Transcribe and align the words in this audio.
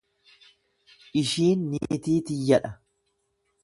Ishiin 1.23 1.59
niitii 1.75 2.19
tiyya 2.31 2.57
dha 2.65 2.71